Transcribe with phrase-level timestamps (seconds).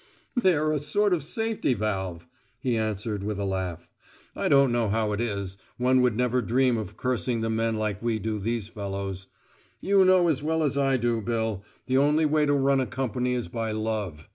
[0.35, 2.25] "They're a sort of safety valve,"
[2.57, 3.87] he answered with a laugh.
[4.35, 8.01] "I don't know how it is, one would never dream of cursing the men like
[8.01, 9.27] we do these fellows.
[9.79, 13.35] You know as well as I do, Bill, the only way to run a company
[13.35, 14.27] is by love.